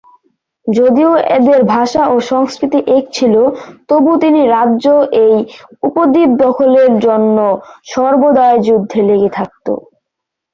যদিও 0.67 1.11
এদের 1.37 1.59
ভাষা 1.73 2.03
ও 2.07 2.25
সংস্কৃতি 2.31 2.79
এক 2.97 3.05
ছিল, 3.11 3.35
তবু 3.89 4.11
তিনি 4.23 4.41
রাজ্য 4.55 4.85
এই 5.23 5.35
উপদ্বীপ 5.83 6.29
দখলের 6.45 6.91
জন্য 7.05 7.37
সর্বদায় 7.91 8.57
যুদ্ধে 8.67 8.99
লেগে 9.09 9.29
থাকত। 9.37 9.67